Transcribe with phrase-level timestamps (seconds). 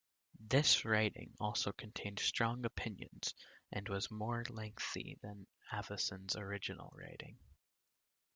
[0.39, 3.35] This writing also contained strong opinions
[3.71, 7.37] and was more lengthy than Avison's original writing.